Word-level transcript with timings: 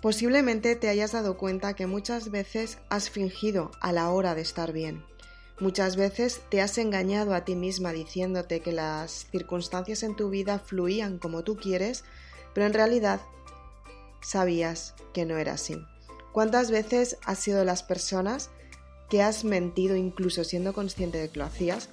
Posiblemente 0.00 0.76
te 0.76 0.88
hayas 0.88 1.12
dado 1.12 1.36
cuenta 1.36 1.74
que 1.74 1.86
muchas 1.86 2.30
veces 2.30 2.78
has 2.88 3.10
fingido 3.10 3.70
a 3.80 3.92
la 3.92 4.10
hora 4.10 4.34
de 4.34 4.40
estar 4.40 4.72
bien. 4.72 5.04
Muchas 5.60 5.96
veces 5.96 6.40
te 6.48 6.62
has 6.62 6.78
engañado 6.78 7.34
a 7.34 7.44
ti 7.44 7.54
misma 7.54 7.92
diciéndote 7.92 8.60
que 8.60 8.72
las 8.72 9.26
circunstancias 9.30 10.02
en 10.02 10.16
tu 10.16 10.30
vida 10.30 10.58
fluían 10.58 11.18
como 11.18 11.44
tú 11.44 11.56
quieres, 11.56 12.04
pero 12.54 12.66
en 12.66 12.72
realidad 12.72 13.20
sabías 14.22 14.94
que 15.12 15.26
no 15.26 15.36
era 15.36 15.52
así. 15.52 15.76
¿Cuántas 16.32 16.70
veces 16.70 17.18
has 17.26 17.38
sido 17.38 17.62
las 17.66 17.82
personas 17.82 18.48
que 19.10 19.22
has 19.22 19.44
mentido 19.44 19.96
incluso 19.96 20.44
siendo 20.44 20.72
consciente 20.72 21.18
de 21.18 21.28
que 21.28 21.40
lo 21.40 21.44
hacías 21.44 21.90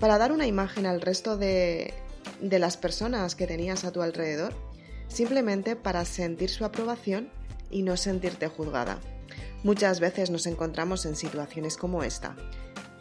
para 0.00 0.18
dar 0.18 0.32
una 0.32 0.48
imagen 0.48 0.86
al 0.86 1.00
resto 1.00 1.36
de, 1.36 1.94
de 2.40 2.58
las 2.58 2.76
personas 2.76 3.36
que 3.36 3.46
tenías 3.46 3.84
a 3.84 3.92
tu 3.92 4.02
alrededor? 4.02 4.54
Simplemente 5.08 5.76
para 5.76 6.04
sentir 6.04 6.50
su 6.50 6.64
aprobación 6.64 7.30
y 7.70 7.82
no 7.82 7.96
sentirte 7.96 8.48
juzgada. 8.48 8.98
Muchas 9.62 10.00
veces 10.00 10.30
nos 10.30 10.46
encontramos 10.46 11.06
en 11.06 11.16
situaciones 11.16 11.76
como 11.76 12.02
esta. 12.02 12.36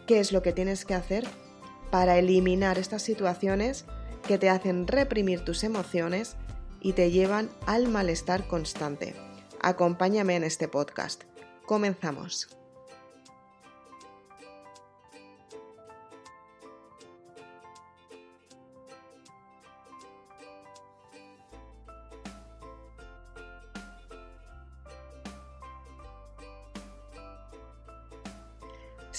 ¿Qué 0.07 0.19
es 0.19 0.31
lo 0.31 0.41
que 0.41 0.53
tienes 0.53 0.85
que 0.85 0.93
hacer 0.93 1.25
para 1.91 2.17
eliminar 2.17 2.77
estas 2.77 3.01
situaciones 3.01 3.85
que 4.27 4.37
te 4.37 4.49
hacen 4.49 4.87
reprimir 4.87 5.43
tus 5.43 5.63
emociones 5.63 6.35
y 6.81 6.93
te 6.93 7.11
llevan 7.11 7.49
al 7.65 7.89
malestar 7.89 8.47
constante? 8.47 9.15
Acompáñame 9.61 10.35
en 10.35 10.43
este 10.43 10.67
podcast. 10.67 11.23
Comenzamos. 11.65 12.62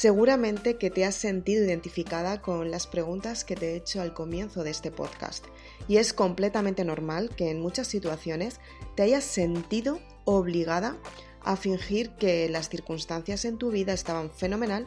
Seguramente 0.04 0.76
que 0.76 0.90
te 0.90 1.06
has 1.06 1.14
sentido 1.14 1.64
identificada 1.64 2.42
con 2.42 2.70
las 2.70 2.86
preguntas 2.86 3.42
que 3.42 3.56
te 3.56 3.72
he 3.72 3.76
hecho 3.76 4.02
al 4.02 4.12
comienzo 4.12 4.62
de 4.62 4.68
este 4.68 4.90
podcast 4.90 5.46
y 5.88 5.96
es 5.96 6.12
completamente 6.12 6.84
normal 6.84 7.30
que 7.34 7.50
en 7.50 7.58
muchas 7.58 7.86
situaciones 7.86 8.60
te 8.96 9.04
hayas 9.04 9.24
sentido 9.24 10.00
obligada 10.26 10.98
a 11.40 11.56
fingir 11.56 12.10
que 12.16 12.50
las 12.50 12.68
circunstancias 12.68 13.46
en 13.46 13.56
tu 13.56 13.70
vida 13.70 13.94
estaban 13.94 14.30
fenomenal 14.30 14.86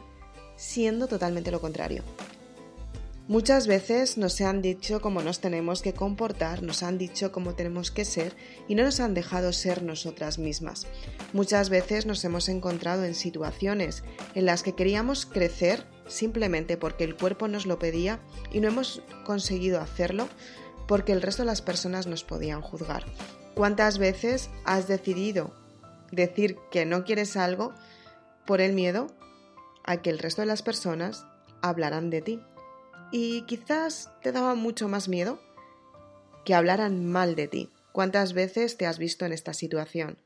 siendo 0.54 1.08
totalmente 1.08 1.50
lo 1.50 1.60
contrario. 1.60 2.04
Muchas 3.28 3.66
veces 3.66 4.16
nos 4.16 4.40
han 4.40 4.62
dicho 4.62 5.02
cómo 5.02 5.20
nos 5.20 5.40
tenemos 5.40 5.82
que 5.82 5.92
comportar, 5.92 6.62
nos 6.62 6.82
han 6.82 6.96
dicho 6.96 7.30
cómo 7.30 7.54
tenemos 7.54 7.90
que 7.90 8.06
ser 8.06 8.34
y 8.68 8.74
no 8.74 8.84
nos 8.84 9.00
han 9.00 9.12
dejado 9.12 9.52
ser 9.52 9.82
nosotras 9.82 10.38
mismas. 10.38 10.86
Muchas 11.34 11.68
veces 11.68 12.06
nos 12.06 12.24
hemos 12.24 12.48
encontrado 12.48 13.04
en 13.04 13.14
situaciones 13.14 14.02
en 14.34 14.46
las 14.46 14.62
que 14.62 14.74
queríamos 14.74 15.26
crecer 15.26 15.84
simplemente 16.06 16.78
porque 16.78 17.04
el 17.04 17.16
cuerpo 17.16 17.48
nos 17.48 17.66
lo 17.66 17.78
pedía 17.78 18.18
y 18.50 18.60
no 18.60 18.68
hemos 18.68 19.02
conseguido 19.26 19.78
hacerlo 19.78 20.26
porque 20.86 21.12
el 21.12 21.20
resto 21.20 21.42
de 21.42 21.48
las 21.48 21.60
personas 21.60 22.06
nos 22.06 22.24
podían 22.24 22.62
juzgar. 22.62 23.04
¿Cuántas 23.54 23.98
veces 23.98 24.48
has 24.64 24.88
decidido 24.88 25.52
decir 26.10 26.56
que 26.70 26.86
no 26.86 27.04
quieres 27.04 27.36
algo 27.36 27.74
por 28.46 28.62
el 28.62 28.72
miedo 28.72 29.08
a 29.84 29.98
que 29.98 30.08
el 30.08 30.18
resto 30.18 30.40
de 30.40 30.46
las 30.46 30.62
personas 30.62 31.26
hablarán 31.60 32.08
de 32.08 32.22
ti? 32.22 32.40
Y 33.10 33.42
quizás 33.42 34.10
te 34.22 34.32
daba 34.32 34.54
mucho 34.54 34.88
más 34.88 35.08
miedo 35.08 35.40
que 36.44 36.54
hablaran 36.54 37.04
mal 37.04 37.34
de 37.34 37.48
ti. 37.48 37.70
¿Cuántas 37.92 38.32
veces 38.32 38.76
te 38.76 38.86
has 38.86 38.98
visto 38.98 39.24
en 39.24 39.32
esta 39.32 39.52
situación? 39.52 40.18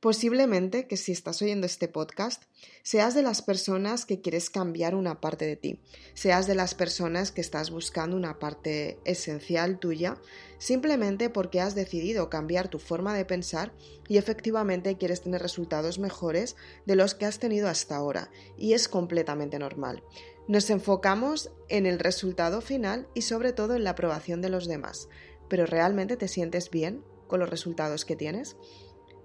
Posiblemente 0.00 0.86
que 0.86 0.98
si 0.98 1.12
estás 1.12 1.40
oyendo 1.40 1.66
este 1.66 1.88
podcast, 1.88 2.42
seas 2.82 3.14
de 3.14 3.22
las 3.22 3.40
personas 3.40 4.04
que 4.04 4.20
quieres 4.20 4.50
cambiar 4.50 4.94
una 4.94 5.22
parte 5.22 5.46
de 5.46 5.56
ti, 5.56 5.80
seas 6.12 6.46
de 6.46 6.54
las 6.54 6.74
personas 6.74 7.32
que 7.32 7.40
estás 7.40 7.70
buscando 7.70 8.14
una 8.14 8.38
parte 8.38 9.00
esencial 9.06 9.78
tuya, 9.78 10.18
simplemente 10.58 11.30
porque 11.30 11.62
has 11.62 11.74
decidido 11.74 12.28
cambiar 12.28 12.68
tu 12.68 12.78
forma 12.78 13.16
de 13.16 13.24
pensar 13.24 13.72
y 14.06 14.18
efectivamente 14.18 14.98
quieres 14.98 15.22
tener 15.22 15.40
resultados 15.40 15.98
mejores 15.98 16.56
de 16.84 16.94
los 16.94 17.14
que 17.14 17.24
has 17.24 17.38
tenido 17.38 17.66
hasta 17.66 17.96
ahora, 17.96 18.30
y 18.58 18.74
es 18.74 18.88
completamente 18.88 19.58
normal. 19.58 20.02
Nos 20.46 20.68
enfocamos 20.68 21.50
en 21.68 21.86
el 21.86 21.98
resultado 21.98 22.60
final 22.60 23.08
y 23.14 23.22
sobre 23.22 23.54
todo 23.54 23.74
en 23.74 23.84
la 23.84 23.90
aprobación 23.90 24.42
de 24.42 24.50
los 24.50 24.68
demás, 24.68 25.08
pero 25.48 25.64
¿realmente 25.64 26.18
te 26.18 26.28
sientes 26.28 26.70
bien 26.70 27.02
con 27.26 27.40
los 27.40 27.48
resultados 27.48 28.04
que 28.04 28.14
tienes? 28.14 28.56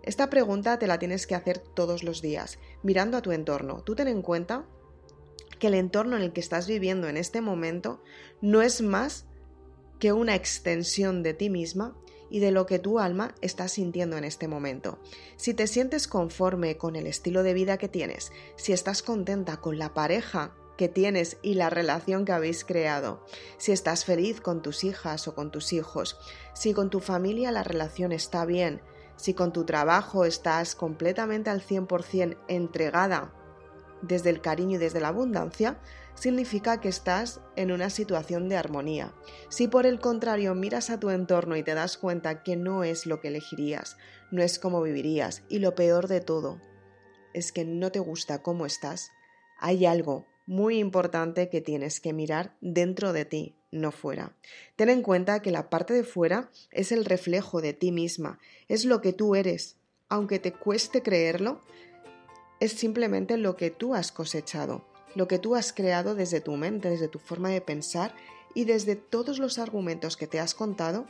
Esta 0.04 0.30
pregunta 0.30 0.80
te 0.80 0.88
la 0.88 1.00
tienes 1.00 1.28
que 1.28 1.36
hacer 1.36 1.60
todos 1.60 2.04
los 2.04 2.22
días, 2.22 2.60
mirando 2.84 3.18
a 3.18 3.22
tu 3.22 3.32
entorno. 3.32 3.84
Tú 3.84 3.96
ten 3.96 4.08
en 4.08 4.22
cuenta 4.22 4.66
que 5.60 5.68
el 5.68 5.76
entorno 5.76 6.16
en 6.16 6.24
el 6.24 6.34
que 6.34 6.42
estás 6.42 6.68
viviendo 6.68 7.08
en 7.08 7.18
este 7.18 7.40
momento 7.40 8.02
no 8.42 8.62
es 8.62 8.82
más 8.82 9.26
que 10.00 10.12
una 10.12 10.34
extensión 10.34 11.22
de 11.22 11.36
ti 11.36 11.50
misma 11.52 11.96
y 12.32 12.40
de 12.40 12.50
lo 12.50 12.66
que 12.66 12.80
tu 12.80 12.98
alma 12.98 13.36
está 13.42 13.68
sintiendo 13.68 14.18
en 14.18 14.24
este 14.24 14.48
momento. 14.48 14.98
Si 15.36 15.54
te 15.54 15.68
sientes 15.68 16.08
conforme 16.08 16.78
con 16.78 16.96
el 16.96 17.06
estilo 17.06 17.44
de 17.44 17.54
vida 17.54 17.78
que 17.78 17.90
tienes, 17.90 18.32
si 18.56 18.74
estás 18.74 19.04
contenta 19.04 19.58
con 19.58 19.78
la 19.78 19.94
pareja 19.94 20.56
que 20.78 20.88
tienes 20.88 21.38
y 21.44 21.54
la 21.54 21.70
relación 21.70 22.26
que 22.26 22.32
habéis 22.32 22.66
creado, 22.66 23.24
si 23.58 23.72
estás 23.72 24.06
feliz 24.06 24.42
con 24.42 24.64
tus 24.64 24.84
hijas 24.84 25.28
o 25.28 25.36
con 25.36 25.52
tus 25.52 25.74
hijos, 25.74 26.18
si 26.56 26.74
con 26.74 26.90
tu 26.90 27.02
familia 27.02 27.52
la 27.52 27.64
relación 27.64 28.12
está 28.12 28.46
bien, 28.46 28.82
si 29.16 29.34
con 29.34 29.54
tu 29.54 29.66
trabajo 29.66 30.26
estás 30.26 30.76
completamente 30.76 31.50
al 31.50 31.62
100% 31.62 32.38
entregada 32.48 33.34
desde 34.02 34.30
el 34.30 34.42
cariño 34.42 34.76
y 34.76 34.80
desde 34.80 35.00
la 35.00 35.10
abundancia, 35.10 35.80
significa 36.16 36.82
que 36.82 36.90
estás 36.90 37.42
en 37.56 37.72
una 37.72 37.90
situación 37.90 38.50
de 38.50 38.58
armonía. 38.58 39.14
Si 39.50 39.68
por 39.68 39.86
el 39.86 40.00
contrario 40.00 40.56
miras 40.56 40.90
a 40.90 41.00
tu 41.00 41.10
entorno 41.10 41.56
y 41.56 41.64
te 41.64 41.74
das 41.74 41.98
cuenta 41.98 42.44
que 42.44 42.56
no 42.56 42.84
es 42.84 43.06
lo 43.06 43.22
que 43.22 43.30
elegirías, 43.30 43.98
no 44.32 44.42
es 44.42 44.60
como 44.60 44.82
vivirías, 44.82 45.44
y 45.50 45.60
lo 45.60 45.76
peor 45.76 46.08
de 46.08 46.22
todo 46.22 46.60
es 47.34 47.52
que 47.52 47.66
no 47.66 47.92
te 47.92 48.00
gusta 48.00 48.42
cómo 48.42 48.66
estás, 48.66 49.12
hay 49.60 49.86
algo 49.86 50.31
muy 50.52 50.80
importante 50.80 51.48
que 51.48 51.62
tienes 51.62 52.02
que 52.02 52.12
mirar 52.12 52.58
dentro 52.60 53.14
de 53.14 53.24
ti, 53.24 53.56
no 53.72 53.94
fuera. 53.94 54.36
Ten 54.76 54.90
en 54.90 55.02
cuenta 55.02 55.42
que 55.42 55.50
la 55.50 55.70
parte 55.70 55.94
de 55.94 56.04
fuera 56.04 56.52
es 56.72 56.92
el 56.92 57.06
reflejo 57.06 57.62
de 57.62 57.72
ti 57.72 57.94
misma, 57.94 58.38
es 58.68 58.84
lo 58.84 59.00
que 59.00 59.14
tú 59.14 59.36
eres. 59.36 59.78
Aunque 60.10 60.40
te 60.40 60.52
cueste 60.52 61.02
creerlo, 61.04 61.62
es 62.60 62.74
simplemente 62.74 63.38
lo 63.38 63.56
que 63.56 63.72
tú 63.72 63.96
has 63.96 64.12
cosechado, 64.12 64.86
lo 65.16 65.30
que 65.30 65.40
tú 65.40 65.56
has 65.56 65.72
creado 65.72 66.16
desde 66.16 66.42
tu 66.42 66.58
mente, 66.58 66.90
desde 66.90 67.08
tu 67.08 67.20
forma 67.20 67.48
de 67.48 67.62
pensar 67.62 68.14
y 68.54 68.66
desde 68.66 68.98
todos 68.98 69.40
los 69.40 69.58
argumentos 69.58 70.18
que 70.18 70.28
te 70.28 70.42
has 70.42 70.54
contado, 70.54 71.06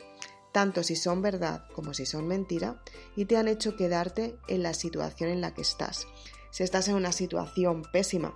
tanto 0.51 0.83
si 0.83 0.95
son 0.95 1.23
verdad 1.23 1.65
como 1.73 1.95
si 1.95 2.05
son 2.05 2.27
mentira, 2.27 2.83
y 3.15 3.25
te 3.25 3.37
han 3.37 3.47
hecho 3.47 3.75
quedarte 3.75 4.35
en 4.47 4.61
la 4.61 4.75
situación 4.75 5.31
en 5.31 5.41
la 5.41 5.55
que 5.55 5.63
estás. 5.63 6.05
Si 6.51 6.61
estás 6.61 6.89
en 6.89 6.95
una 6.95 7.11
situación 7.11 7.81
pésima, 7.91 8.35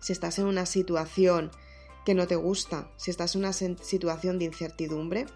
si 0.00 0.12
estás 0.12 0.38
en 0.38 0.46
una 0.46 0.66
situación 0.66 1.50
que 2.04 2.14
no 2.14 2.26
te 2.26 2.36
gusta, 2.36 2.90
si 2.96 3.10
estás 3.10 3.34
en 3.34 3.42
una 3.42 3.52
situación 3.52 4.38
de 4.38 4.46
incertidumbre, 4.46 5.26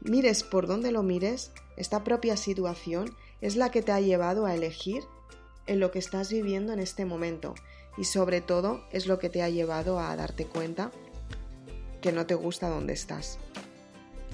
mires 0.00 0.42
por 0.42 0.66
donde 0.66 0.92
lo 0.92 1.02
mires, 1.02 1.52
esta 1.76 2.04
propia 2.04 2.36
situación 2.36 3.16
es 3.40 3.56
la 3.56 3.70
que 3.70 3.82
te 3.82 3.92
ha 3.92 4.00
llevado 4.00 4.46
a 4.46 4.54
elegir 4.54 5.02
en 5.66 5.80
lo 5.80 5.90
que 5.90 5.98
estás 5.98 6.30
viviendo 6.30 6.72
en 6.72 6.78
este 6.78 7.04
momento 7.04 7.54
y 7.96 8.04
sobre 8.04 8.40
todo 8.40 8.84
es 8.92 9.06
lo 9.06 9.18
que 9.18 9.30
te 9.30 9.42
ha 9.42 9.48
llevado 9.48 9.98
a 9.98 10.14
darte 10.16 10.46
cuenta 10.46 10.90
que 12.00 12.12
no 12.12 12.26
te 12.26 12.34
gusta 12.34 12.68
donde 12.68 12.92
estás 12.92 13.38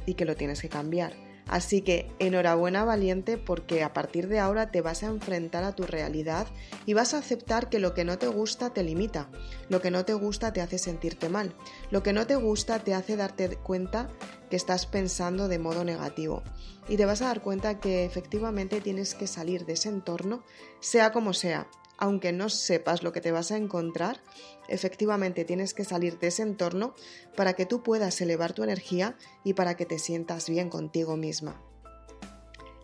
y 0.06 0.14
que 0.14 0.24
lo 0.24 0.34
tienes 0.34 0.60
que 0.60 0.68
cambiar. 0.68 1.29
Así 1.50 1.82
que 1.82 2.06
enhorabuena 2.20 2.84
valiente 2.84 3.36
porque 3.36 3.82
a 3.82 3.92
partir 3.92 4.28
de 4.28 4.38
ahora 4.38 4.70
te 4.70 4.82
vas 4.82 5.02
a 5.02 5.08
enfrentar 5.08 5.64
a 5.64 5.74
tu 5.74 5.82
realidad 5.82 6.46
y 6.86 6.92
vas 6.94 7.12
a 7.12 7.18
aceptar 7.18 7.68
que 7.68 7.80
lo 7.80 7.92
que 7.92 8.04
no 8.04 8.18
te 8.18 8.28
gusta 8.28 8.70
te 8.70 8.84
limita, 8.84 9.28
lo 9.68 9.82
que 9.82 9.90
no 9.90 10.04
te 10.04 10.14
gusta 10.14 10.52
te 10.52 10.60
hace 10.60 10.78
sentirte 10.78 11.28
mal, 11.28 11.52
lo 11.90 12.04
que 12.04 12.12
no 12.12 12.24
te 12.24 12.36
gusta 12.36 12.78
te 12.78 12.94
hace 12.94 13.16
darte 13.16 13.56
cuenta 13.56 14.08
que 14.48 14.54
estás 14.54 14.86
pensando 14.86 15.48
de 15.48 15.58
modo 15.58 15.82
negativo. 15.82 16.44
Y 16.88 16.96
te 16.96 17.04
vas 17.04 17.20
a 17.20 17.26
dar 17.26 17.42
cuenta 17.42 17.80
que 17.80 18.04
efectivamente 18.04 18.80
tienes 18.80 19.16
que 19.16 19.26
salir 19.26 19.66
de 19.66 19.72
ese 19.72 19.88
entorno 19.88 20.44
sea 20.78 21.10
como 21.10 21.32
sea, 21.32 21.66
aunque 22.00 22.32
no 22.32 22.48
sepas 22.48 23.02
lo 23.02 23.12
que 23.12 23.20
te 23.20 23.30
vas 23.30 23.52
a 23.52 23.56
encontrar, 23.56 24.20
efectivamente 24.68 25.44
tienes 25.44 25.74
que 25.74 25.84
salir 25.84 26.18
de 26.18 26.28
ese 26.28 26.42
entorno 26.42 26.94
para 27.36 27.52
que 27.52 27.66
tú 27.66 27.82
puedas 27.82 28.20
elevar 28.20 28.54
tu 28.54 28.64
energía 28.64 29.16
y 29.44 29.52
para 29.52 29.76
que 29.76 29.86
te 29.86 29.98
sientas 29.98 30.48
bien 30.48 30.70
contigo 30.70 31.16
misma. 31.16 31.62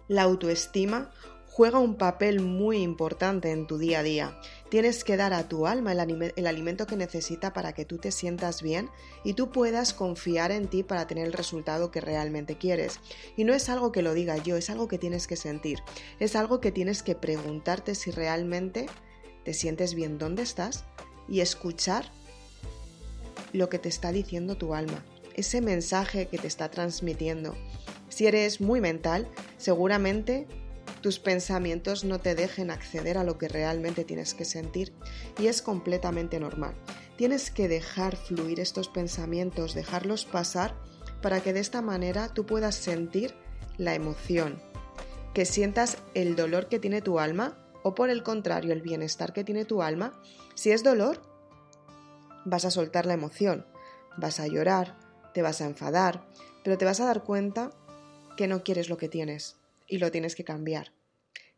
La 0.06 0.22
autoestima 0.22 1.10
juega 1.56 1.78
un 1.78 1.94
papel 1.94 2.40
muy 2.40 2.82
importante 2.82 3.50
en 3.50 3.66
tu 3.66 3.78
día 3.78 4.00
a 4.00 4.02
día. 4.02 4.38
Tienes 4.68 5.04
que 5.04 5.16
dar 5.16 5.32
a 5.32 5.48
tu 5.48 5.66
alma 5.66 5.92
el, 5.92 6.46
alimento 6.46 6.86
que 6.86 6.96
necesita 6.96 7.54
para 7.54 7.72
que 7.72 7.86
tú 7.86 7.96
te 7.96 8.12
sientas 8.12 8.60
bien 8.60 8.90
y 9.24 9.32
tú 9.32 9.50
puedas 9.50 9.94
confiar 9.94 10.52
en 10.52 10.68
ti 10.68 10.82
para 10.82 11.06
tener 11.06 11.26
el 11.26 11.32
resultado 11.32 11.90
que 11.90 12.02
realmente 12.02 12.58
quieres. 12.58 13.00
Y 13.38 13.44
no 13.44 13.54
es 13.54 13.70
algo 13.70 13.90
que 13.90 14.02
lo 14.02 14.12
diga 14.12 14.36
yo, 14.36 14.58
es 14.58 14.68
algo 14.68 14.86
que 14.86 14.98
tienes 14.98 15.26
que 15.26 15.36
sentir. 15.36 15.78
Es 16.20 16.36
algo 16.36 16.60
que 16.60 16.72
tienes 16.72 17.02
que 17.02 17.14
preguntarte 17.14 17.94
si 17.94 18.10
realmente 18.10 18.84
te 19.46 19.54
sientes 19.54 19.94
bien 19.94 20.18
dónde 20.18 20.42
estás 20.42 20.82
y 21.28 21.38
escuchar 21.38 22.10
lo 23.52 23.68
que 23.68 23.78
te 23.78 23.88
está 23.88 24.10
diciendo 24.10 24.56
tu 24.56 24.74
alma, 24.74 25.04
ese 25.34 25.60
mensaje 25.60 26.26
que 26.26 26.36
te 26.36 26.48
está 26.48 26.68
transmitiendo. 26.68 27.54
Si 28.08 28.26
eres 28.26 28.60
muy 28.60 28.80
mental, 28.80 29.28
seguramente 29.56 30.48
tus 31.00 31.20
pensamientos 31.20 32.02
no 32.02 32.18
te 32.18 32.34
dejen 32.34 32.72
acceder 32.72 33.18
a 33.18 33.22
lo 33.22 33.38
que 33.38 33.46
realmente 33.46 34.04
tienes 34.04 34.34
que 34.34 34.44
sentir 34.44 34.92
y 35.38 35.46
es 35.46 35.62
completamente 35.62 36.40
normal. 36.40 36.74
Tienes 37.16 37.52
que 37.52 37.68
dejar 37.68 38.16
fluir 38.16 38.58
estos 38.58 38.88
pensamientos, 38.88 39.74
dejarlos 39.74 40.24
pasar 40.24 40.74
para 41.22 41.40
que 41.40 41.52
de 41.52 41.60
esta 41.60 41.82
manera 41.82 42.34
tú 42.34 42.46
puedas 42.46 42.74
sentir 42.74 43.32
la 43.78 43.94
emoción, 43.94 44.60
que 45.34 45.44
sientas 45.44 45.98
el 46.14 46.34
dolor 46.34 46.68
que 46.68 46.80
tiene 46.80 47.00
tu 47.00 47.20
alma 47.20 47.56
o 47.86 47.94
por 47.94 48.10
el 48.10 48.24
contrario 48.24 48.72
el 48.72 48.82
bienestar 48.82 49.32
que 49.32 49.44
tiene 49.44 49.64
tu 49.64 49.80
alma. 49.80 50.20
Si 50.56 50.72
es 50.72 50.82
dolor, 50.82 51.22
vas 52.44 52.64
a 52.64 52.72
soltar 52.72 53.06
la 53.06 53.14
emoción, 53.14 53.64
vas 54.16 54.40
a 54.40 54.48
llorar, 54.48 54.98
te 55.34 55.40
vas 55.40 55.60
a 55.60 55.66
enfadar, 55.66 56.26
pero 56.64 56.76
te 56.78 56.84
vas 56.84 56.98
a 56.98 57.04
dar 57.04 57.22
cuenta 57.22 57.70
que 58.36 58.48
no 58.48 58.64
quieres 58.64 58.88
lo 58.88 58.96
que 58.96 59.08
tienes 59.08 59.54
y 59.86 59.98
lo 59.98 60.10
tienes 60.10 60.34
que 60.34 60.42
cambiar. 60.42 60.94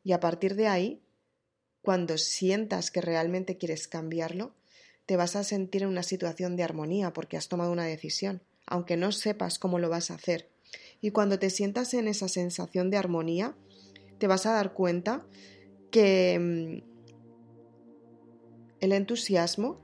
Y 0.05 0.13
a 0.13 0.21
partir 0.21 0.55
de 0.55 0.69
ahí, 0.69 1.03
cuando 1.81 2.19
sientas 2.19 2.91
que 2.91 3.01
realmente 3.01 3.57
quieres 3.57 3.89
cambiarlo, 3.89 4.53
te 5.07 5.17
vas 5.17 5.35
a 5.35 5.45
sentir 5.45 5.85
en 5.85 5.89
una 5.89 6.03
situación 6.03 6.57
de 6.57 6.63
armonía 6.63 7.15
porque 7.15 7.39
has 7.39 7.49
tomado 7.49 7.73
una 7.73 7.87
decisión, 7.87 8.43
aunque 8.67 8.99
no 8.99 9.13
sepas 9.13 9.59
cómo 9.59 9.79
lo 9.79 9.89
vas 9.89 10.11
a 10.11 10.17
hacer. 10.17 10.51
Y 11.01 11.11
cuando 11.11 11.39
te 11.39 11.49
sientas 11.49 11.95
en 11.95 12.07
esa 12.07 12.29
sensación 12.29 12.91
de 12.91 12.99
armonía, 12.99 13.55
te 14.19 14.27
vas 14.27 14.45
a 14.45 14.53
dar 14.53 14.75
cuenta 14.75 15.25
que 15.91 16.39
mm, 16.39 16.89
el 18.81 18.93
entusiasmo 18.93 19.81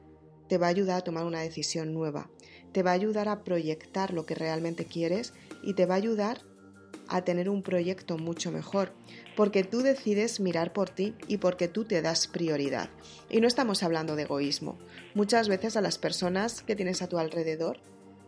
te 0.49 0.59
va 0.59 0.67
a 0.67 0.71
ayudar 0.71 0.99
a 0.99 1.05
tomar 1.05 1.25
una 1.25 1.41
decisión 1.41 1.93
nueva, 1.95 2.31
te 2.73 2.83
va 2.83 2.91
a 2.91 2.95
ayudar 2.95 3.29
a 3.29 3.45
proyectar 3.45 4.12
lo 4.12 4.27
que 4.27 4.35
realmente 4.35 4.85
quieres 4.85 5.33
y 5.62 5.75
te 5.75 5.87
va 5.87 5.95
a 5.95 5.99
ayudar 5.99 6.43
a 7.09 7.23
tener 7.23 7.49
un 7.49 7.62
proyecto 7.62 8.19
mucho 8.19 8.51
mejor, 8.51 8.93
porque 9.37 9.65
tú 9.65 9.81
decides 9.81 10.41
mirar 10.41 10.73
por 10.73 10.91
ti 10.91 11.15
y 11.29 11.39
porque 11.39 11.69
tú 11.69 11.85
te 11.85 12.03
das 12.03 12.27
prioridad. 12.27 12.89
Y 13.31 13.41
no 13.41 13.47
estamos 13.47 13.83
hablando 13.83 14.17
de 14.17 14.23
egoísmo. 14.23 14.79
Muchas 15.15 15.49
veces 15.49 15.77
a 15.77 15.81
las 15.81 15.99
personas 15.99 16.62
que 16.62 16.77
tienes 16.77 17.03
a 17.03 17.09
tu 17.09 17.19
alrededor 17.19 17.79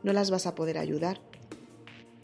no 0.03 0.13
las 0.13 0.31
vas 0.31 0.47
a 0.47 0.55
poder 0.55 0.79
ayudar. 0.79 1.21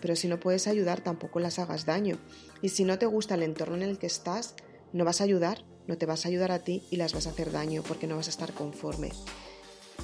Pero 0.01 0.17
si 0.17 0.29
no 0.29 0.41
puedes 0.41 0.67
ayudar, 0.67 1.01
tampoco 1.01 1.41
las 1.41 1.59
hagas 1.59 1.87
daño. 1.87 2.19
Y 2.61 2.71
si 2.71 2.85
no 2.85 2.99
te 2.99 3.07
gusta 3.07 3.35
el 3.35 3.45
entorno 3.45 3.77
en 3.77 3.83
el 3.83 3.99
que 3.99 4.07
estás, 4.07 4.57
no 4.93 5.05
vas 5.05 5.21
a 5.21 5.25
ayudar, 5.25 5.65
no 5.87 5.99
te 5.99 6.07
vas 6.07 6.25
a 6.25 6.29
ayudar 6.29 6.53
a 6.53 6.61
ti 6.61 6.83
y 6.91 6.97
las 6.97 7.13
vas 7.13 7.27
a 7.27 7.31
hacer 7.31 7.53
daño 7.53 7.83
porque 7.83 8.07
no 8.07 8.17
vas 8.17 8.27
a 8.27 8.31
estar 8.31 8.53
conforme. 8.53 9.11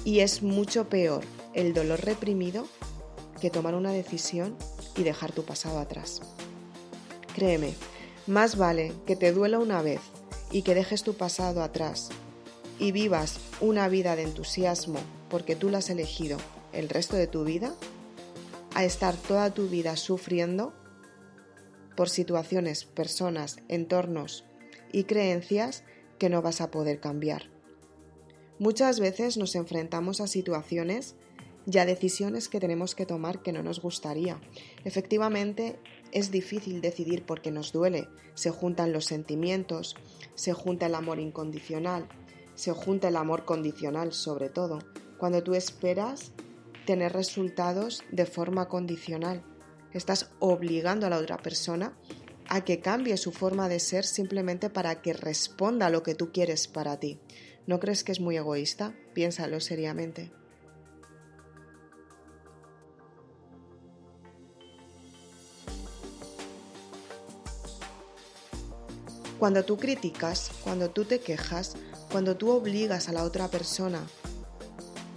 Y 0.05 0.19
es 0.19 0.41
mucho 0.41 0.89
peor 0.89 1.23
el 1.53 1.73
dolor 1.73 2.03
reprimido 2.03 2.67
que 3.41 3.49
tomar 3.49 3.75
una 3.75 3.91
decisión 3.91 4.55
y 4.95 5.03
dejar 5.03 5.31
tu 5.31 5.43
pasado 5.43 5.79
atrás. 5.79 6.21
Créeme, 7.35 7.73
más 8.27 8.57
vale 8.57 8.93
que 9.05 9.15
te 9.15 9.31
duela 9.31 9.59
una 9.59 9.81
vez 9.81 10.01
y 10.51 10.61
que 10.63 10.75
dejes 10.75 11.03
tu 11.03 11.15
pasado 11.15 11.63
atrás 11.63 12.09
y 12.79 12.91
vivas 12.91 13.39
una 13.61 13.87
vida 13.87 14.15
de 14.15 14.23
entusiasmo 14.23 14.99
porque 15.29 15.55
tú 15.55 15.69
la 15.69 15.79
has 15.79 15.89
elegido 15.89 16.37
el 16.73 16.89
resto 16.89 17.15
de 17.15 17.27
tu 17.27 17.43
vida, 17.43 17.73
a 18.75 18.83
estar 18.83 19.15
toda 19.15 19.51
tu 19.53 19.67
vida 19.67 19.95
sufriendo 19.97 20.73
por 21.95 22.09
situaciones, 22.09 22.85
personas, 22.85 23.57
entornos 23.67 24.45
y 24.91 25.03
creencias 25.03 25.83
que 26.17 26.29
no 26.29 26.41
vas 26.41 26.61
a 26.61 26.71
poder 26.71 26.99
cambiar. 26.99 27.49
Muchas 28.59 28.99
veces 28.99 29.37
nos 29.37 29.55
enfrentamos 29.55 30.19
a 30.19 30.27
situaciones 30.27 31.15
y 31.65 31.77
a 31.77 31.85
decisiones 31.85 32.49
que 32.49 32.59
tenemos 32.59 32.95
que 32.95 33.05
tomar 33.05 33.41
que 33.41 33.51
no 33.51 33.63
nos 33.63 33.81
gustaría. 33.81 34.39
Efectivamente, 34.83 35.79
es 36.11 36.31
difícil 36.31 36.81
decidir 36.81 37.25
porque 37.25 37.51
nos 37.51 37.71
duele. 37.71 38.07
Se 38.33 38.49
juntan 38.49 38.91
los 38.91 39.05
sentimientos, 39.05 39.95
se 40.35 40.53
junta 40.53 40.87
el 40.87 40.95
amor 40.95 41.19
incondicional, 41.19 42.07
se 42.55 42.71
junta 42.71 43.09
el 43.09 43.15
amor 43.15 43.45
condicional 43.45 44.13
sobre 44.13 44.49
todo, 44.49 44.79
cuando 45.17 45.43
tú 45.43 45.53
esperas 45.53 46.31
tener 46.85 47.13
resultados 47.13 48.03
de 48.11 48.25
forma 48.25 48.67
condicional. 48.67 49.43
Estás 49.93 50.31
obligando 50.39 51.07
a 51.07 51.09
la 51.09 51.17
otra 51.17 51.37
persona 51.37 51.93
a 52.49 52.61
que 52.61 52.79
cambie 52.79 53.15
su 53.17 53.31
forma 53.31 53.69
de 53.69 53.79
ser 53.79 54.03
simplemente 54.03 54.71
para 54.71 55.01
que 55.01 55.13
responda 55.13 55.85
a 55.85 55.89
lo 55.91 56.01
que 56.01 56.15
tú 56.15 56.31
quieres 56.31 56.67
para 56.67 56.99
ti. 56.99 57.19
¿No 57.67 57.79
crees 57.79 58.03
que 58.03 58.11
es 58.11 58.19
muy 58.19 58.37
egoísta? 58.37 58.95
Piénsalo 59.13 59.59
seriamente. 59.59 60.31
Cuando 69.37 69.63
tú 69.63 69.77
criticas, 69.77 70.51
cuando 70.63 70.89
tú 70.89 71.05
te 71.05 71.19
quejas, 71.19 71.75
cuando 72.11 72.35
tú 72.35 72.49
obligas 72.49 73.07
a 73.07 73.13
la 73.13 73.23
otra 73.23 73.47
persona 73.47 74.05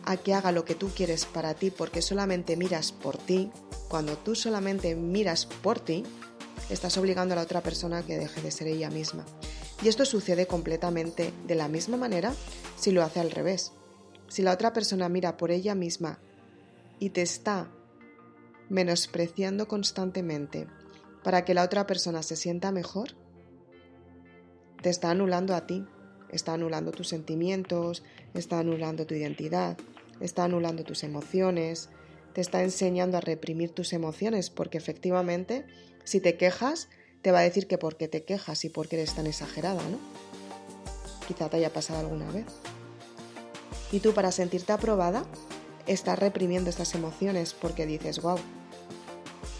a 0.05 0.17
que 0.19 0.35
haga 0.35 0.53
lo 0.53 0.65
que 0.65 0.75
tú 0.75 0.91
quieres 0.95 1.25
para 1.25 1.55
ti 1.55 1.71
porque 1.71 2.03
solamente 2.03 2.57
miras 2.57 2.93
por 2.93 3.17
ti, 3.17 3.51
cuando 3.89 4.19
tú 4.19 4.35
solamente 4.35 4.95
miras 4.95 5.47
por 5.47 5.81
ti, 5.81 6.05
estás 6.73 6.97
obligando 6.97 7.35
a 7.35 7.37
la 7.37 7.43
otra 7.43 7.61
persona 7.61 8.03
que 8.03 8.19
deje 8.19 8.41
de 8.41 8.51
ser 8.51 8.69
ella 8.69 8.91
misma. 8.91 9.25
Y 9.83 9.89
esto 9.89 10.05
sucede 10.05 10.47
completamente 10.47 11.33
de 11.47 11.55
la 11.55 11.69
misma 11.69 11.97
manera 11.97 12.35
si 12.77 12.93
lo 12.93 13.03
hace 13.03 13.21
al 13.21 13.31
revés. 13.31 13.73
Si 14.29 14.43
la 14.43 14.53
otra 14.53 14.73
persona 14.73 15.09
mira 15.09 15.37
por 15.37 15.51
ella 15.51 15.75
misma 15.75 16.19
y 16.99 17.11
te 17.11 17.23
está 17.23 17.71
menospreciando 18.69 19.69
constantemente 19.69 20.67
para 21.23 21.45
que 21.45 21.55
la 21.55 21.63
otra 21.63 21.87
persona 21.87 22.23
se 22.23 22.37
sienta 22.37 22.73
mejor, 22.73 23.11
te 24.81 24.89
está 24.89 25.11
anulando 25.11 25.55
a 25.55 25.67
ti, 25.67 25.85
está 26.31 26.55
anulando 26.55 26.91
tus 26.91 27.09
sentimientos, 27.09 28.03
está 28.35 28.59
anulando 28.59 29.07
tu 29.07 29.15
identidad, 29.15 29.77
está 30.21 30.45
anulando 30.45 30.85
tus 30.85 31.05
emociones, 31.05 31.91
te 32.33 32.41
está 32.41 32.63
enseñando 32.63 33.19
a 33.19 33.21
reprimir 33.21 33.71
tus 33.71 33.93
emociones 33.93 34.51
porque 34.51 34.79
efectivamente 34.79 35.67
si 36.05 36.21
te 36.21 36.37
quejas 36.37 36.89
te 37.23 37.31
va 37.31 37.39
a 37.39 37.43
decir 37.43 37.67
que 37.67 37.79
porque 37.79 38.09
te 38.09 38.25
quejas 38.25 38.65
y 38.65 38.69
porque 38.69 38.97
eres 38.97 39.15
tan 39.15 39.27
exagerada, 39.27 39.81
¿no? 39.89 39.99
Quizá 41.27 41.49
te 41.49 41.57
haya 41.57 41.73
pasado 41.73 42.01
alguna 42.01 42.31
vez. 42.31 42.47
Y 43.93 44.01
tú 44.01 44.13
para 44.13 44.33
sentirte 44.33 44.73
aprobada 44.73 45.25
estás 45.87 46.19
reprimiendo 46.19 46.69
estas 46.69 46.95
emociones 46.95 47.55
porque 47.55 47.87
dices, 47.87 48.21
wow, 48.21 48.39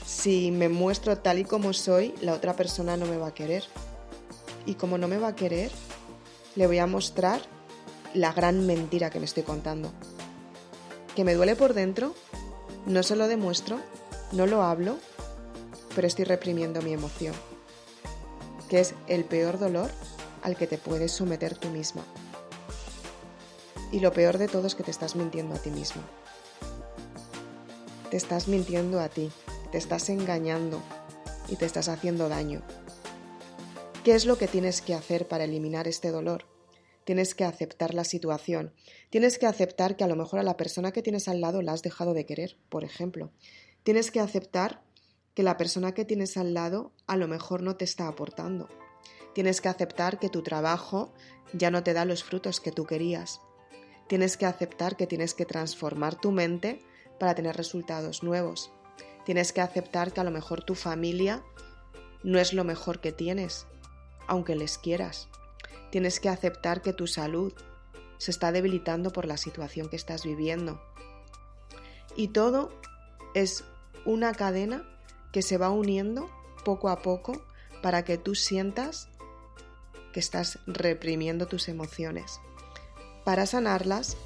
si 0.07 0.51
me 0.51 0.69
muestro 0.69 1.19
tal 1.19 1.39
y 1.39 1.45
como 1.45 1.73
soy, 1.73 2.15
la 2.21 2.35
otra 2.35 2.55
persona 2.55 2.97
no 2.97 3.07
me 3.07 3.17
va 3.17 3.29
a 3.29 3.35
querer 3.35 3.65
y 4.67 4.75
como 4.75 4.99
no 4.99 5.09
me 5.09 5.19
va 5.19 5.29
a 5.29 5.37
querer, 5.37 5.71
le 6.57 6.67
voy 6.67 6.79
a 6.79 6.87
mostrar 6.87 7.41
la 8.15 8.33
gran 8.33 8.67
mentira 8.67 9.11
que 9.11 9.19
me 9.19 9.25
estoy 9.25 9.43
contando. 9.43 9.93
Que 11.15 11.25
me 11.25 11.35
duele 11.35 11.57
por 11.57 11.75
dentro, 11.75 12.15
no 12.87 13.03
se 13.03 13.17
lo 13.17 13.29
demuestro, 13.29 13.81
no 14.33 14.47
lo 14.47 14.63
hablo, 14.63 14.99
pero 15.95 16.07
estoy 16.07 16.25
reprimiendo 16.25 16.83
mi 16.83 16.93
emoción, 16.93 17.35
que 18.69 18.81
es 18.81 18.95
el 19.09 19.25
peor 19.25 19.59
dolor 19.59 19.91
al 20.43 20.57
que 20.57 20.67
te 20.67 20.79
puedes 20.79 21.13
someter 21.13 21.57
tú 21.57 21.69
misma. 21.69 22.05
Y 23.91 24.01
lo 24.01 24.13
peor 24.13 24.39
de 24.39 24.49
todo 24.49 24.67
es 24.67 24.75
que 24.75 24.83
te 24.83 24.91
estás 24.91 25.17
mintiendo 25.17 25.55
a 25.55 25.59
ti 25.59 25.71
misma. 25.71 26.03
Te 28.11 28.17
estás 28.17 28.49
mintiendo 28.49 29.01
a 29.01 29.09
ti, 29.09 29.31
te 29.71 29.79
estás 29.79 30.09
engañando 30.09 30.83
y 31.49 31.57
te 31.57 31.67
estás 31.67 31.89
haciendo 31.89 32.29
daño. 32.29 32.63
¿Qué 34.05 34.15
es 34.15 34.27
lo 34.27 34.37
que 34.37 34.49
tienes 34.49 34.83
que 34.83 34.95
hacer 34.95 35.29
para 35.29 35.45
eliminar 35.45 35.87
este 35.87 36.11
dolor? 36.11 36.47
Tienes 37.05 37.35
que 37.35 37.45
aceptar 37.45 37.95
la 37.95 38.05
situación. 38.05 38.73
Tienes 39.11 39.39
que 39.39 39.47
aceptar 39.47 39.97
que 39.97 40.05
a 40.05 40.09
lo 40.09 40.17
mejor 40.17 40.41
a 40.41 40.45
la 40.45 40.57
persona 40.57 40.93
que 40.93 41.03
tienes 41.03 41.29
al 41.29 41.41
lado 41.41 41.63
la 41.63 41.73
has 41.73 41.83
dejado 41.83 42.15
de 42.15 42.27
querer, 42.27 42.57
por 42.69 42.85
ejemplo. 42.85 43.31
Tienes 43.83 44.11
que 44.11 44.21
aceptar 44.21 44.83
que 45.35 45.43
la 45.43 45.57
persona 45.57 45.93
que 45.93 46.05
tienes 46.05 46.37
al 46.37 46.55
lado 46.55 46.93
a 47.07 47.17
lo 47.17 47.29
mejor 47.29 47.63
no 47.63 47.77
te 47.77 47.85
está 47.85 48.09
aportando. 48.09 48.69
Tienes 49.35 49.61
que 49.61 49.69
aceptar 49.69 50.19
que 50.19 50.29
tu 50.29 50.43
trabajo 50.43 51.13
ya 51.53 51.71
no 51.71 51.83
te 51.83 51.95
da 51.95 52.05
los 52.05 52.23
frutos 52.25 52.61
que 52.61 52.73
tú 52.73 52.85
querías. 52.85 53.41
Tienes 54.09 54.37
que 54.37 54.47
aceptar 54.47 54.97
que 54.97 55.07
tienes 55.07 55.35
que 55.35 55.47
transformar 55.47 56.17
tu 56.17 56.33
mente 56.33 56.83
para 57.19 57.35
tener 57.35 57.57
resultados 57.57 58.23
nuevos. 58.23 58.71
Tienes 59.25 59.53
que 59.53 59.61
aceptar 59.61 60.13
que 60.13 60.21
a 60.21 60.25
lo 60.25 60.31
mejor 60.31 60.65
tu 60.65 60.75
familia 60.75 61.43
no 62.23 62.39
es 62.39 62.53
lo 62.53 62.65
mejor 62.65 63.01
que 63.01 63.13
tienes 63.13 63.67
aunque 64.27 64.57
les 64.57 64.79
quieras. 64.79 65.29
Tienes 65.91 66.21
que 66.21 66.29
aceptar 66.29 66.83
que 66.83 66.93
tu 66.93 67.07
salud 67.07 67.53
se 68.19 68.31
está 68.31 68.53
debilitando 68.53 69.13
por 69.13 69.27
la 69.27 69.37
situación 69.37 69.89
que 69.89 69.97
estás 69.97 70.25
viviendo. 70.25 70.81
Y 72.17 72.29
todo 72.29 72.71
es 73.35 73.65
una 74.05 74.33
cadena 74.33 74.89
que 75.33 75.43
se 75.43 75.59
va 75.59 75.71
uniendo 75.71 76.31
poco 76.65 76.89
a 76.89 77.03
poco 77.03 77.43
para 77.83 78.05
que 78.05 78.19
tú 78.19 78.35
sientas 78.35 79.09
que 80.13 80.21
estás 80.21 80.59
reprimiendo 80.67 81.47
tus 81.47 81.69
emociones. 81.69 82.41
Para 83.25 83.47
sanarlas, 83.47 84.17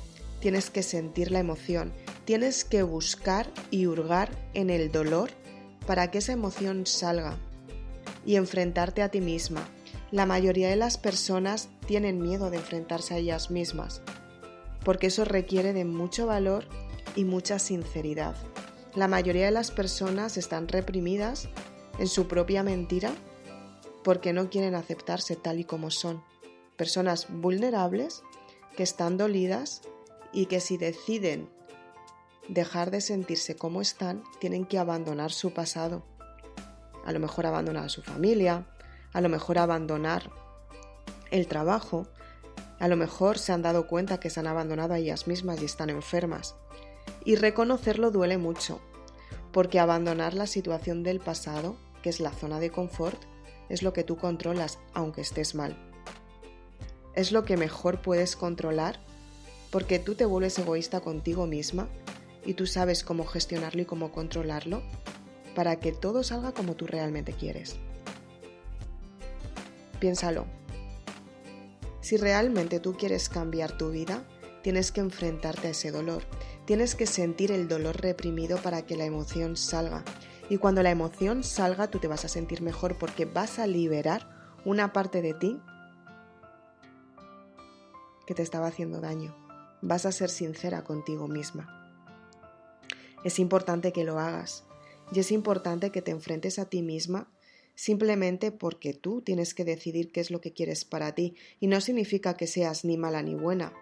tienes 0.41 0.71
que 0.71 0.83
sentir 0.83 1.31
la 1.31 1.39
emoción, 1.39 1.93
tienes 2.25 2.65
que 2.65 2.83
buscar 2.83 3.51
y 3.71 3.87
hurgar 3.87 4.31
en 4.53 4.69
el 4.69 4.91
dolor 4.91 5.31
para 5.87 6.11
que 6.11 6.19
esa 6.19 6.33
emoción 6.33 6.87
salga 6.87 7.39
y 8.25 8.37
enfrentarte 8.37 9.03
a 9.03 9.09
ti 9.09 9.21
misma. 9.21 9.67
La 10.11 10.27
mayoría 10.27 10.69
de 10.69 10.77
las 10.77 10.99
personas 10.99 11.69
tienen 11.87 12.21
miedo 12.21 12.51
de 12.51 12.59
enfrentarse 12.59 13.15
a 13.15 13.19
ellas 13.19 13.51
mismas, 13.51 14.03
porque 14.85 15.09
eso 15.09 15.25
requiere 15.25 15.73
de 15.73 15.85
mucho 15.85 16.27
valor 16.27 16.65
y 17.15 17.25
mucha 17.25 17.59
sinceridad. 17.59 18.37
La 18.97 19.09
mayoría 19.09 19.45
de 19.45 19.51
las 19.51 19.71
personas 19.71 20.39
están 20.39 20.69
reprimidas 20.69 21.51
en 21.99 22.09
su 22.09 22.29
propia 22.29 22.63
mentira 22.63 23.13
porque 24.03 24.33
no 24.33 24.49
quieren 24.49 24.75
aceptarse 24.75 25.37
tal 25.37 25.61
y 25.61 25.65
como 25.65 25.91
son. 25.91 26.25
Personas 26.79 27.27
vulnerables 27.29 28.23
que 28.75 28.83
están 28.83 29.19
dolidas 29.19 29.83
y 30.33 30.47
que 30.47 30.61
si 30.61 30.79
deciden 30.79 31.51
dejar 32.49 32.91
de 32.91 33.03
sentirse 33.03 33.55
como 33.55 33.83
están, 33.83 34.25
tienen 34.41 34.65
que 34.65 34.79
abandonar 34.79 35.31
su 35.31 35.53
pasado. 35.53 36.03
A 37.05 37.13
lo 37.13 37.21
mejor 37.21 37.45
abandonar 37.45 37.85
a 37.85 37.91
su 37.91 38.01
familia, 38.01 38.67
a 39.13 39.21
lo 39.21 39.29
mejor 39.29 39.59
abandonar 39.59 40.31
el 41.31 41.47
trabajo, 41.49 42.07
a 42.79 42.89
lo 42.89 42.97
mejor 42.97 43.39
se 43.39 43.53
han 43.53 43.61
dado 43.61 43.89
cuenta 43.89 44.21
que 44.21 44.31
se 44.31 44.41
han 44.41 44.47
abandonado 44.47 44.95
a 44.95 44.99
ellas 44.99 45.27
mismas 45.27 45.61
y 45.61 45.67
están 45.67 45.91
enfermas. 45.91 46.55
Y 47.25 47.37
reconocerlo 47.37 48.11
duele 48.11 48.39
mucho, 48.39 48.81
porque 49.53 49.81
abandonar 49.81 50.35
la 50.35 50.47
situación 50.47 51.03
del 51.03 51.21
pasado, 51.21 51.77
que 52.03 52.11
es 52.11 52.21
la 52.21 52.31
zona 52.31 52.61
de 52.61 52.71
confort, 52.71 53.21
es 53.69 53.83
lo 53.83 53.93
que 53.93 54.05
tú 54.05 54.17
controlas 54.17 54.79
aunque 54.95 55.21
estés 55.21 55.55
mal. 55.55 55.77
Es 57.15 57.33
lo 57.33 57.45
que 57.45 57.57
mejor 57.57 58.03
puedes 58.03 58.37
controlar 58.37 59.01
porque 59.71 59.99
tú 59.99 60.15
te 60.15 60.25
vuelves 60.25 60.59
egoísta 60.59 61.01
contigo 61.01 61.47
misma 61.47 61.89
y 62.45 62.55
tú 62.55 62.67
sabes 62.67 63.03
cómo 63.03 63.25
gestionarlo 63.27 63.83
y 63.83 63.85
cómo 63.85 64.13
controlarlo 64.13 64.83
para 65.55 65.77
que 65.81 65.93
todo 65.93 66.23
salga 66.23 66.53
como 66.53 66.77
tú 66.77 66.87
realmente 66.87 67.33
quieres. 67.33 67.77
Piénsalo. 69.99 70.47
Si 72.01 72.17
realmente 72.17 72.79
tú 72.79 72.97
quieres 72.97 73.29
cambiar 73.29 73.77
tu 73.77 73.91
vida, 73.91 74.23
tienes 74.63 74.93
que 74.93 75.01
enfrentarte 75.01 75.69
a 75.69 75.71
ese 75.71 75.91
dolor. 75.91 76.23
Tienes 76.67 76.97
que 76.97 77.07
sentir 77.07 77.53
el 77.53 77.69
dolor 77.69 78.01
reprimido 78.01 78.59
para 78.59 78.85
que 78.85 78.97
la 78.97 79.05
emoción 79.05 79.57
salga. 79.57 80.05
Y 80.51 80.59
cuando 80.59 80.83
la 80.83 80.91
emoción 80.91 81.45
salga, 81.45 81.89
tú 81.89 82.01
te 82.01 82.09
vas 82.09 82.25
a 82.25 82.29
sentir 82.29 82.61
mejor 82.61 82.99
porque 82.99 83.25
vas 83.25 83.61
a 83.61 83.69
liberar 83.69 84.59
una 84.65 84.93
parte 84.93 85.23
de 85.23 85.33
ti 85.33 85.61
que 88.27 88.35
te 88.35 88.43
estaba 88.43 88.67
haciendo 88.67 89.01
daño. 89.01 89.37
Vas 89.81 90.07
a 90.07 90.13
ser 90.13 90.29
sincera 90.29 90.83
contigo 90.83 91.29
misma. 91.29 91.73
Es 93.23 93.39
importante 93.39 93.93
que 93.93 94.03
lo 94.03 94.19
hagas 94.19 94.65
y 95.13 95.21
es 95.21 95.31
importante 95.31 95.91
que 95.91 96.03
te 96.03 96.11
enfrentes 96.11 96.59
a 96.59 96.65
ti 96.65 96.83
misma 96.83 97.31
simplemente 97.77 98.51
porque 98.51 98.93
tú 98.93 99.23
tienes 99.23 99.55
que 99.55 99.65
decidir 99.65 100.11
qué 100.11 100.21
es 100.21 100.33
lo 100.33 100.41
que 100.41 100.53
quieres 100.53 100.85
para 100.85 101.15
ti 101.15 101.37
y 101.61 101.69
no 101.69 101.81
significa 101.81 102.37
que 102.37 102.49
seas 102.49 102.85
ni 102.85 102.97
mala 102.97 103.23
ni 103.23 103.37
buena. 103.37 103.73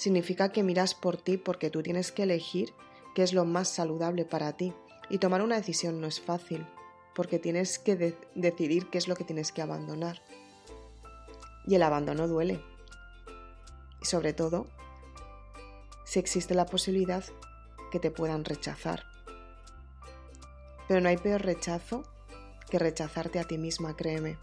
Significa 0.00 0.50
que 0.50 0.62
miras 0.62 0.94
por 0.94 1.18
ti 1.18 1.36
porque 1.36 1.68
tú 1.68 1.82
tienes 1.82 2.10
que 2.10 2.22
elegir 2.22 2.72
qué 3.14 3.22
es 3.22 3.34
lo 3.34 3.44
más 3.44 3.68
saludable 3.68 4.24
para 4.24 4.54
ti 4.54 4.72
y 5.10 5.18
tomar 5.18 5.42
una 5.42 5.56
decisión 5.56 6.00
no 6.00 6.06
es 6.06 6.22
fácil 6.22 6.66
porque 7.14 7.38
tienes 7.38 7.78
que 7.78 8.16
decidir 8.34 8.88
qué 8.88 8.96
es 8.96 9.08
lo 9.08 9.14
que 9.14 9.24
tienes 9.24 9.52
que 9.52 9.60
abandonar. 9.60 10.22
Y 11.66 11.74
el 11.74 11.82
abandono 11.82 12.28
duele. 12.28 12.62
Y 14.00 14.06
sobre 14.06 14.32
todo, 14.32 14.68
si 16.06 16.18
existe 16.18 16.54
la 16.54 16.64
posibilidad 16.64 17.22
que 17.92 18.00
te 18.00 18.10
puedan 18.10 18.46
rechazar. 18.46 19.04
Pero 20.88 21.02
no 21.02 21.10
hay 21.10 21.18
peor 21.18 21.42
rechazo 21.42 22.04
que 22.70 22.78
rechazarte 22.78 23.38
a 23.38 23.44
ti 23.44 23.58
misma, 23.58 23.94
créeme. 23.94 24.38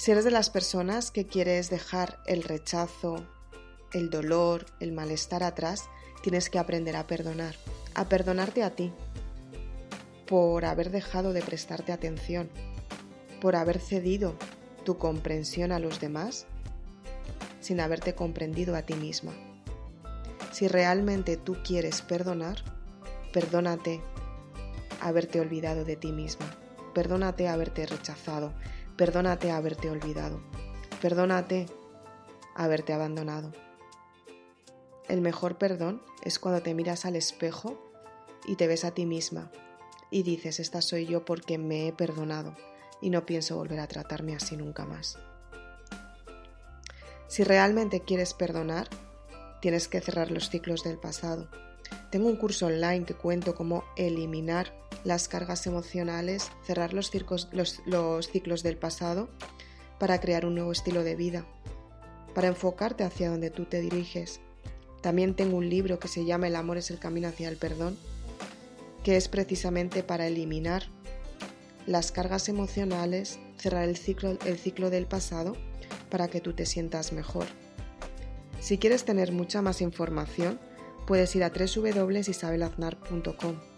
Si 0.00 0.10
eres 0.10 0.24
de 0.24 0.30
las 0.30 0.48
personas 0.48 1.10
que 1.10 1.26
quieres 1.26 1.68
dejar 1.68 2.20
el 2.24 2.42
rechazo, 2.42 3.22
el 3.92 4.08
dolor, 4.08 4.64
el 4.80 4.92
malestar 4.92 5.42
atrás, 5.42 5.90
tienes 6.22 6.48
que 6.48 6.58
aprender 6.58 6.96
a 6.96 7.06
perdonar, 7.06 7.54
a 7.94 8.08
perdonarte 8.08 8.62
a 8.62 8.70
ti 8.70 8.94
por 10.26 10.64
haber 10.64 10.90
dejado 10.90 11.34
de 11.34 11.42
prestarte 11.42 11.92
atención, 11.92 12.48
por 13.42 13.56
haber 13.56 13.78
cedido 13.78 14.36
tu 14.86 14.96
comprensión 14.96 15.70
a 15.70 15.78
los 15.78 16.00
demás 16.00 16.46
sin 17.60 17.78
haberte 17.78 18.14
comprendido 18.14 18.76
a 18.76 18.80
ti 18.80 18.94
misma. 18.94 19.32
Si 20.50 20.66
realmente 20.66 21.36
tú 21.36 21.58
quieres 21.62 22.00
perdonar, 22.00 22.64
perdónate 23.34 24.00
haberte 24.98 25.40
olvidado 25.40 25.84
de 25.84 25.96
ti 25.96 26.10
misma, 26.10 26.46
perdónate 26.94 27.48
haberte 27.48 27.84
rechazado, 27.84 28.54
perdónate 29.00 29.50
haberte 29.50 29.88
olvidado, 29.88 30.42
perdónate 31.00 31.64
haberte 32.54 32.92
abandonado. 32.92 33.50
El 35.08 35.22
mejor 35.22 35.56
perdón 35.56 36.02
es 36.22 36.38
cuando 36.38 36.60
te 36.60 36.74
miras 36.74 37.06
al 37.06 37.16
espejo 37.16 37.82
y 38.44 38.56
te 38.56 38.66
ves 38.66 38.84
a 38.84 38.90
ti 38.90 39.06
misma 39.06 39.50
y 40.10 40.22
dices, 40.22 40.60
esta 40.60 40.82
soy 40.82 41.06
yo 41.06 41.24
porque 41.24 41.56
me 41.56 41.88
he 41.88 41.94
perdonado 41.94 42.54
y 43.00 43.08
no 43.08 43.24
pienso 43.24 43.56
volver 43.56 43.80
a 43.80 43.88
tratarme 43.88 44.36
así 44.36 44.54
nunca 44.54 44.84
más. 44.84 45.16
Si 47.26 47.42
realmente 47.42 48.00
quieres 48.00 48.34
perdonar, 48.34 48.86
tienes 49.62 49.88
que 49.88 50.02
cerrar 50.02 50.30
los 50.30 50.50
ciclos 50.50 50.84
del 50.84 50.98
pasado. 50.98 51.48
Tengo 52.10 52.28
un 52.28 52.36
curso 52.36 52.66
online 52.66 53.06
que 53.06 53.14
cuento 53.14 53.54
cómo 53.54 53.82
eliminar 53.96 54.74
las 55.04 55.28
cargas 55.28 55.66
emocionales, 55.66 56.50
cerrar 56.64 56.92
los, 56.92 57.10
los, 57.52 58.28
ciclos 58.28 58.62
del 58.62 58.76
pasado 58.76 59.28
para 59.98 60.20
crear 60.20 60.46
un 60.46 60.54
nuevo 60.54 60.72
estilo 60.72 61.04
de 61.04 61.16
vida, 61.16 61.44
para 62.34 62.48
enfocarte 62.48 63.04
hacia 63.04 63.30
donde 63.30 63.50
tú 63.50 63.64
te 63.64 63.80
diriges. 63.80 64.40
También 65.00 65.34
tengo 65.34 65.56
un 65.56 65.68
libro 65.68 65.98
que 65.98 66.08
se 66.08 66.24
llama 66.24 66.46
El 66.46 66.56
amor 66.56 66.78
es 66.78 66.90
el 66.90 66.98
camino 66.98 67.28
hacia 67.28 67.48
el 67.48 67.56
perdón, 67.56 67.96
que 69.02 69.16
es 69.16 69.28
precisamente 69.28 70.02
para 70.02 70.26
eliminar 70.26 70.84
las 71.86 72.12
cargas 72.12 72.48
emocionales, 72.48 73.38
cerrar 73.58 73.88
el 73.88 73.96
ciclo, 73.96 74.36
el 74.44 74.58
ciclo 74.58 74.90
del 74.90 75.06
pasado 75.06 75.56
para 76.10 76.28
que 76.28 76.40
tú 76.40 76.52
te 76.52 76.66
sientas 76.66 77.12
mejor. 77.12 77.46
Si 78.60 78.76
quieres 78.76 79.04
tener 79.04 79.32
mucha 79.32 79.62
más 79.62 79.80
información, 79.80 80.60
puedes 81.06 81.34
ir 81.34 81.44
a 81.44 81.50
www.isabelaznar.com. 81.50 83.69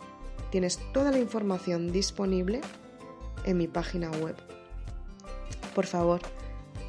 Tienes 0.50 0.78
toda 0.92 1.10
la 1.10 1.18
información 1.18 1.92
disponible 1.92 2.60
en 3.44 3.56
mi 3.56 3.68
página 3.68 4.10
web. 4.10 4.36
Por 5.74 5.86
favor, 5.86 6.20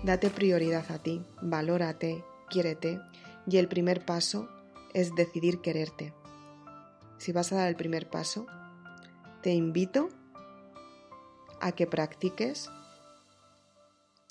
date 0.03 0.29
prioridad 0.29 0.91
a 0.91 1.00
ti, 1.00 1.21
valórate, 1.41 2.23
quiérete 2.50 3.00
y 3.47 3.57
el 3.57 3.67
primer 3.67 4.05
paso 4.05 4.50
es 4.93 5.15
decidir 5.15 5.62
quererte. 5.62 6.13
Si 7.17 7.31
vas 7.31 7.51
a 7.51 7.55
dar 7.55 7.69
el 7.69 7.75
primer 7.75 8.09
paso, 8.09 8.45
te 9.41 9.53
invito 9.53 10.09
a 11.62 11.71
que 11.71 11.88
practiques 11.88 12.69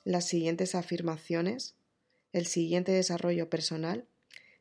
las 0.05 0.27
siguientes 0.27 0.75
afirmaciones 0.75 1.77
el 2.33 2.47
siguiente 2.47 2.93
desarrollo 2.93 3.49
personal 3.49 4.07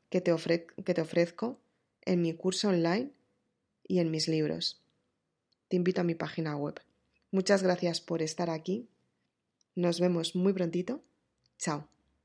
que 0.10 0.22
te, 0.22 0.32
ofrezco 0.34 1.60
en 2.06 2.22
mi 2.22 2.34
curso 2.34 2.70
online 2.70 3.12
y 3.92 4.00
en 4.00 4.10
mis 4.10 4.30
libros. 4.30 4.82
Te 5.68 5.76
invito 5.76 6.00
a 6.00 6.06
mi 6.06 6.16
página 6.16 6.56
web. 6.56 6.80
Muchas 7.30 7.62
gracias 7.62 8.00
por 8.00 8.22
estar 8.22 8.50
aquí. 8.50 8.88
Nos 9.76 10.00
vemos 10.00 10.34
muy 10.34 10.54
prontito. 10.54 11.04
Chao. 11.58 11.91